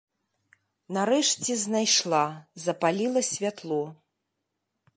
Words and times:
Нарэшце 0.95 1.57
знайшла, 1.65 2.23
запаліла 2.65 3.21
святло. 3.31 3.81